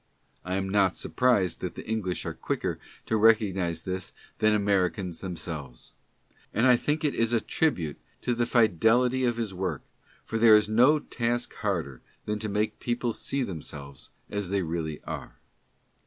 I 0.43 0.55
am 0.55 0.67
not 0.67 0.95
surprised 0.95 1.59
that 1.59 1.75
the 1.75 1.85
Eng 1.85 2.01
lish 2.01 2.25
are 2.25 2.33
quicker 2.33 2.79
to 3.05 3.17
recognize 3.17 3.83
this 3.83 4.13
than 4.39 4.55
Americans 4.55 5.19
themselves, 5.21 5.93
and 6.55 6.65
I 6.65 6.75
think 6.75 7.03
it 7.03 7.13
is 7.13 7.33
a 7.33 7.39
tribute 7.39 7.99
to 8.23 8.33
the 8.33 8.47
fidelity 8.47 9.25
of 9.25 9.37
his 9.37 9.53
work, 9.53 9.83
for 10.25 10.39
there 10.39 10.55
is 10.55 10.67
no 10.67 10.97
task 10.97 11.53
harder 11.57 12.01
than 12.25 12.39
to 12.39 12.49
make 12.49 12.79
people 12.79 13.13
see 13.13 13.43
themselves 13.43 14.09
as 14.27 14.49
they 14.49 14.63
really 14.63 15.03
are. 15.03 15.35